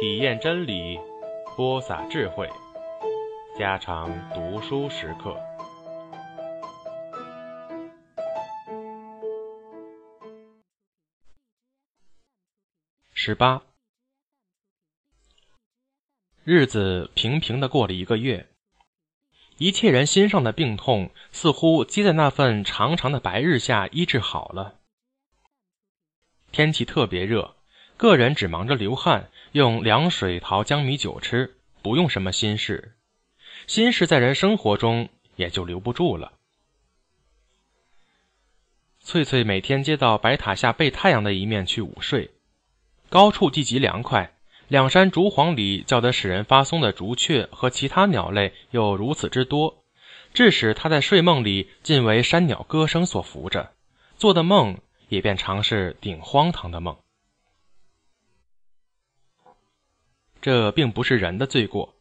[0.00, 0.98] 体验真理，
[1.54, 2.48] 播撒智慧，
[3.58, 5.38] 家常读书时刻。
[13.12, 13.60] 十八，
[16.44, 18.48] 日子平平的过了一个月，
[19.58, 24.80] 一切人心上的病痛似乎皆在那份长长的白日下医治好了。
[26.52, 27.54] 天气特别热，
[28.00, 32.94] 个人只忙着流汗，用凉水淘江米酒吃，不用什么心事。
[33.66, 36.32] 心事在人生活中也就留不住了。
[39.00, 42.30] 翠翠每天接到白塔下背太阳的一面去午睡。
[43.10, 44.32] 高处地极凉快，
[44.68, 49.84] 两山竹幌里叫得使人发松的竹雀和其他鸟类又如此之多，
[50.32, 53.72] 致使她在睡梦里尽为山鸟歌声所扶着，
[54.16, 54.78] 做的梦
[55.10, 56.96] 也便常是顶荒唐的梦。
[60.40, 61.94] 这并不是人的罪过，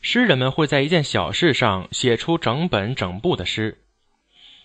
[0.00, 3.82] 诗人们会在一件小事上写出整本整部的诗，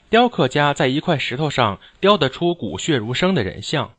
[0.10, 3.96] 雕刻家在一块石头上雕得出骨血如生的人像。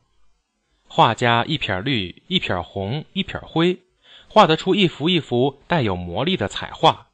[0.87, 3.79] 画家一撇绿，一撇红，一撇灰，
[4.27, 7.09] 画得出一幅一幅带有魔力的彩画。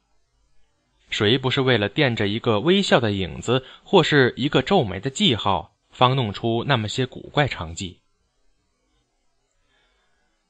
[1.10, 8.00] 谁不是为了垫着一个微笑的影子，或是一个皱眉的记号，方弄出那么些古怪成绩？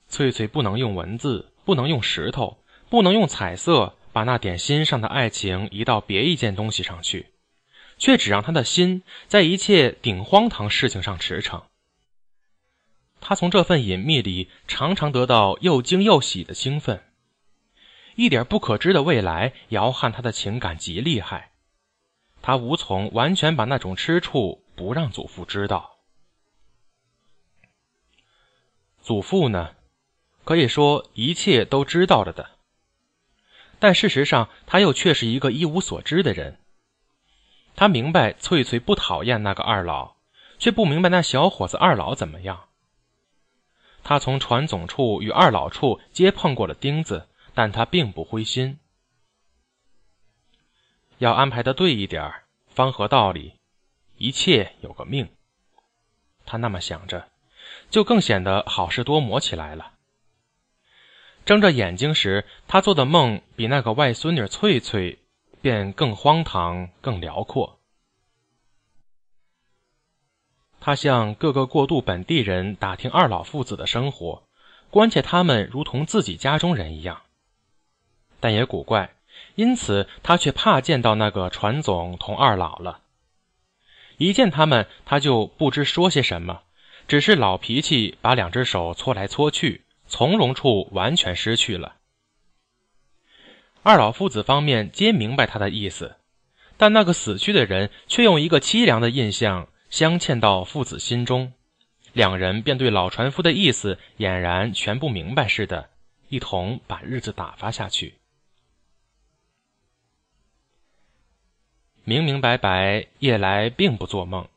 [0.08, 7.26] 翠翠不能用文字，不能用石头，不能用彩色，把那点心上的爱情移到别一件东西上去，
[7.98, 11.64] 却只让他的心在一切顶荒唐事情上驰骋。
[13.20, 17.02] 他从这份隐秘里常常得到又惊又喜的兴奋，
[18.14, 21.50] 一点不可知的未来摇撼他的情感极厉害，
[22.40, 25.98] 他无从完全把那种吃醋不让祖父知道。
[29.02, 29.74] 祖父呢，
[30.46, 32.50] 可以说一切都知道了的，
[33.80, 36.60] 但事实上他又却是一个一无所知的人。
[37.74, 40.14] 他明白翠翠不讨厌那个二老，
[40.56, 42.68] 却不明白那小伙子二老怎么样。
[44.04, 48.78] 他从船总处与二老处皆碰过了钉子，但他并不灰心。
[51.18, 53.54] 要安排的对一点儿，方合道理，
[54.16, 55.28] 一切有个命。
[56.44, 57.30] 他那么想着，
[57.90, 59.94] 就更显得好事多磨起来了。
[61.46, 65.20] 睁着眼睛时，他做的梦比那个外孙女翠翠
[65.62, 67.78] 便更荒唐、更辽阔。
[70.80, 74.42] 他向各个过渡本地人打听二老父子的生活，
[74.90, 77.22] 关切他们如同自己家中人一样。
[78.40, 79.14] 但也古怪，
[79.54, 83.02] 因此他却怕见到那个船总同二老了。
[84.16, 86.62] 一见他们，他就不知说些什么，
[87.06, 91.96] 只是老脾气，把两只手搓来搓去，从容处完全失去了。
[93.82, 96.16] 二老父子方面皆明白他的意思，
[96.76, 99.68] 但那个死去的人却用一个凄凉的印象。
[99.88, 101.52] 镶嵌到父子心中，
[102.12, 105.88] 两人便对老船夫的意思俨然全不明白似的，
[106.28, 108.16] 一同把日子打发下去。
[112.02, 114.48] 明明白白，夜来并不做梦。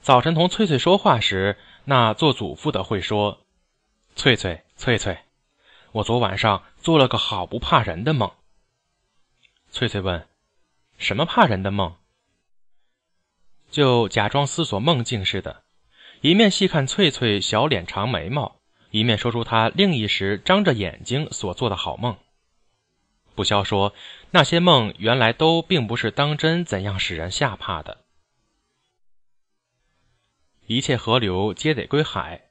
[0.00, 3.46] 早晨同翠翠说话时，那做祖父的会说
[4.14, 5.18] ：“翠翠，翠翠，
[5.92, 8.30] 我昨晚上做了个好不怕人的梦。”
[9.72, 10.28] 翠翠问
[10.98, 11.96] ：“什么怕人的梦？”
[13.72, 15.64] 就假装思索梦境似的，
[16.20, 22.18] 一面细看翠翠小脸长眉毛，一面说出她另一时张着眼睛所做的好梦。
[23.34, 23.94] 不消说，
[24.32, 28.04] 那些梦原来都并不是当真，怎样使人吓怕的？
[30.66, 32.50] 一切河流皆得归海，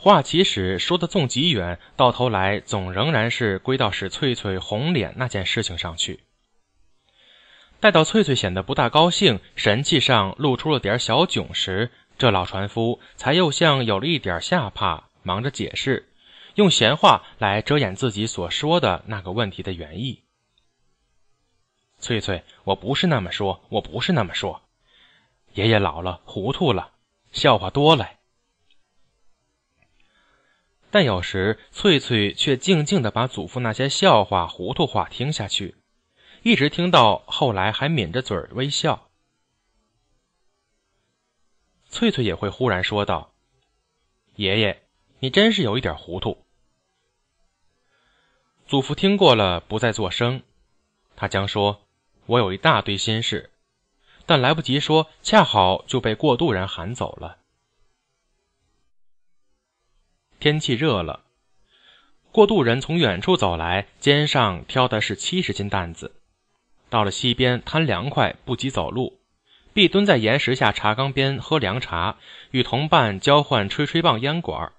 [0.00, 6.20] 话其实说的纵极远，到头来总仍然是归到使翠翠红脸那件事情上去。
[7.80, 16.08] 待到翠翠显得不大高兴，神气上露出了点小窘时，这老船夫才又像有了一点吓怕，忙着解释，
[16.54, 20.22] 用闲话来遮掩自己所说的那个问题的原意。
[21.98, 24.62] 翠翠，我不是那么说，我不是那么说。
[25.52, 26.92] 爷爷老了，糊涂了，
[27.32, 28.08] 笑话多了。
[30.90, 35.76] 但有时翠翠却静静的把祖父那些笑话、糊涂话听下去。
[36.42, 39.08] 一直听到后来，还抿着嘴儿微笑。
[41.88, 43.32] 翠翠也会忽然说道
[44.36, 44.82] ：“爷爷，
[45.18, 46.44] 你真是有一点糊涂。”
[48.66, 50.42] 祖父听过了，不再作声。
[51.16, 51.82] 他将说
[52.26, 53.50] ：“我有一大堆心事。”
[54.24, 57.39] 但来不及说，恰好就被过渡人喊走了。
[60.40, 61.20] 天气热了，
[62.32, 66.14] 过渡人从远处走来，肩上挑的是七十斤担子。
[66.88, 69.20] 到了溪边，贪凉快，不急走路，
[69.74, 72.16] 必蹲在岩石下茶缸边喝凉茶，
[72.52, 74.72] 与同伴交换吹吹棒、烟管，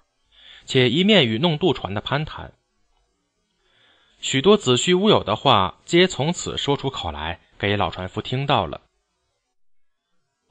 [0.66, 2.52] 且一面与弄渡船的攀谈。
[4.20, 8.80] 许多子虚乌有的话，皆从此说出口来，给老船夫听到了。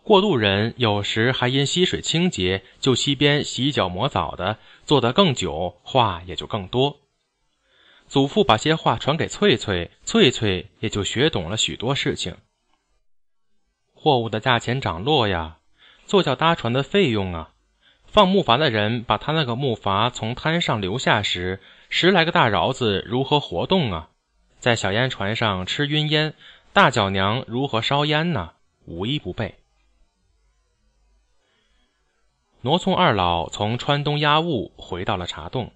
[0.04, 6.98] 过渡人有时还因溪水清洁，就溪边洗脚磨澡的，坐得更久，话也就更多。
[8.08, 12.36] 祖父把些话传给翠翠，翠翠也就学懂了许多事情。
[13.94, 15.60] 货物的价钱涨落呀，
[16.08, 17.52] 坐轿搭船的费用啊，
[18.08, 24.10] 放木筏的人把他那个木筏从滩上留下时，十来个大鹞子如何活动啊？
[24.60, 26.34] 在小烟船上吃晕烟，
[26.74, 28.54] 大脚娘如何烧烟呢？
[28.86, 29.61] 无一不备。
[32.64, 35.74] 挪送二老从川东押物回到了茶洞。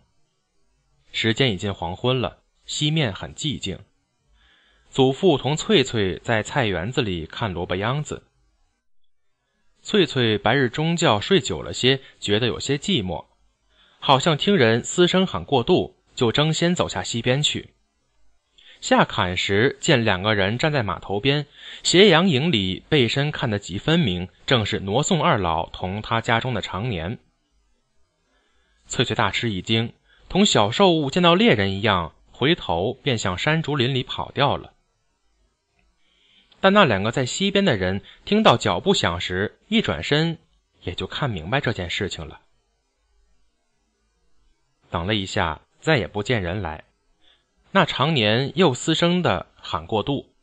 [1.11, 3.79] 时间已近黄昏了，西面很寂静。
[4.91, 8.27] 祖父同翠翠在菜园子里看萝卜秧子。
[9.81, 13.25] 翠翠白日中觉睡久了些，觉得有些寂寞，
[13.99, 17.74] 好像听人嘶声喊过度，就争先走下溪边去。
[18.85, 21.47] 下坎时，见两个人站在码头边，
[21.81, 27.17] 斜阳影里，背身看得极分明，正是挪送二老同他家中的常年。
[28.85, 29.91] 翠翠大吃一惊，
[30.29, 34.73] 同小兽物见到猎人一样，回头便向山竹林里跑掉了。
[36.59, 40.37] 但那两个在溪边的人听到脚步响时，一转身，
[40.83, 42.39] 也就看明白这件事情了。
[44.91, 46.83] 等了一下，再也不见人来。
[47.75, 50.33] 那常年又嘶声的喊过渡，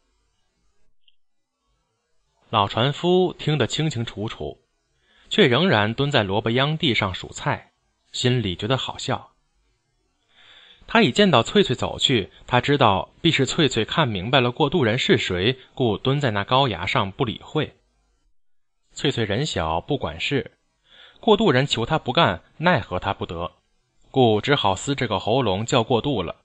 [2.50, 4.58] 老船夫听得清清楚楚，
[5.31, 7.73] 却仍然蹲在萝卜秧地上数菜，
[8.12, 9.32] 心里觉得好笑。
[10.87, 17.78] 他已见到翠翠走去，他知道必是翠翠看明白了过渡人是谁，故蹲在那高崖上不理会。
[18.93, 20.58] 翠翠人小不管事，
[21.19, 23.52] 过渡人求他不干，奈何他不得，
[24.11, 26.41] 故只好撕这个喉咙叫过渡了。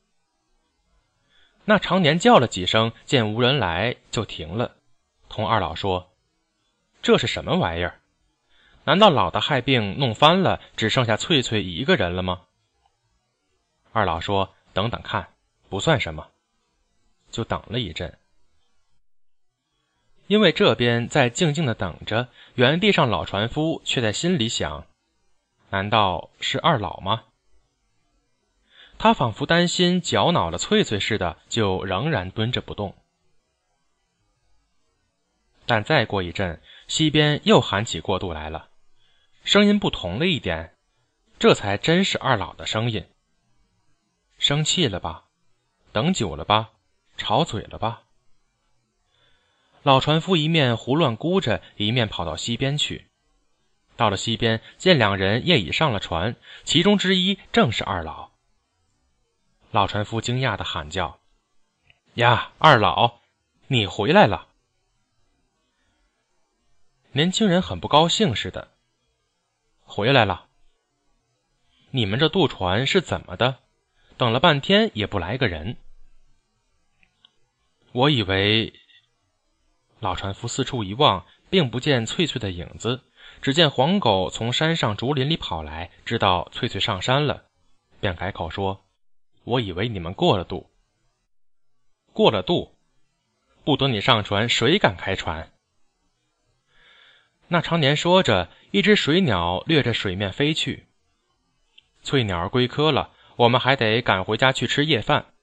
[1.70, 4.78] 那常年叫了几声，见无人来，就停了，
[5.28, 6.14] 同二老说
[7.04, 8.00] ：“这是什么玩意儿？
[8.86, 12.44] 难道老的害病弄翻了，只剩下翠翠一个人了吗？”
[13.92, 15.28] 二老说：“等等看，
[15.68, 16.30] 不算什么。”
[17.32, 18.18] 就等了一阵，
[20.28, 24.86] 因为这边在静静的等着，原地上老船夫却在心里想
[25.70, 27.26] ：“难道是二老吗？”
[29.00, 32.96] 他仿佛担心搅恼了翠翠似的，就仍然蹲着不动。
[35.66, 38.70] 但再过一阵，西边又喊起过渡来了，
[39.44, 40.76] 声音不同了一点，
[41.38, 43.06] 这才真是二老的声音。
[44.40, 45.26] 生气了吧？
[45.92, 46.70] 等久了吧？
[47.18, 48.04] 吵嘴了吧？
[49.84, 53.08] 老船夫一面胡乱估着，一面跑到西边去。
[53.96, 58.27] 到了西边，见两人夜已上了船，其中之一正是二老。
[59.72, 61.20] 老船夫惊讶的喊叫
[62.16, 63.20] ：“呀，二老，
[63.68, 64.48] 你回来了！”
[67.12, 68.72] 年轻人很不高兴似的。
[69.84, 70.48] 回来了。
[71.92, 73.60] 你们这渡船是怎么的？
[74.18, 75.78] 等了半天也不来个人。
[77.92, 78.74] 我以为。
[80.00, 83.04] 老船夫四处一望，并不见翠翠的影子，
[83.42, 87.46] 只见黄狗从山上竹林里跑来，知道翠翠上山了，
[88.00, 88.87] 便改口说。
[89.48, 90.70] 我以为你们过了渡，
[92.12, 92.76] 过了渡，
[93.64, 95.54] 不等你上船，谁敢开船？
[97.48, 100.88] 那常年说着，一只水鸟掠着水面飞去。
[102.04, 105.34] 翠鸟儿归科了，我们还得赶回家去吃夜饭。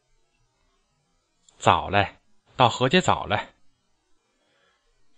[1.56, 2.18] 早嘞，
[2.56, 3.54] 到河街早嘞。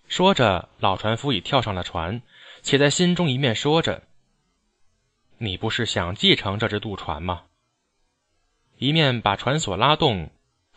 [0.07, 2.23] 说着，老船夫已跳上了船，
[2.63, 4.05] 且在心中一面说着
[5.39, 7.47] ：“你不是想继承这只渡船吗？”
[8.79, 10.31] 一面把船索拉动，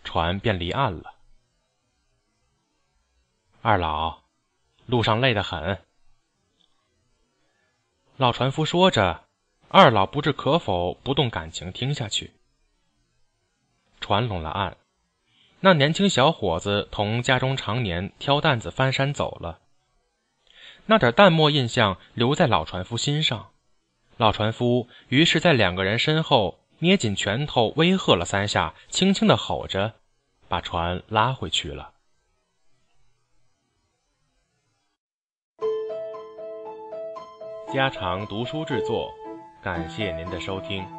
[0.06, 1.16] 船便离岸了。
[3.62, 4.22] 二老，
[4.86, 5.82] 路上累得很。
[8.16, 9.26] 老船夫说着，
[9.68, 12.32] 二老不知可否不动感情听下去。
[14.00, 14.78] 船拢了岸，
[15.60, 19.60] 那年轻小伙子同家中常年挑担子翻山走了。
[20.86, 23.52] 那点淡漠印象留在老船夫心上，
[24.16, 26.59] 老船夫于是，在两个人身后。
[26.80, 29.94] 捏紧拳头，威吓了三下，轻轻的吼着，
[30.48, 31.94] 把船拉回去了。
[37.74, 39.14] 家常读书制作，
[39.62, 40.99] 感谢您的收听。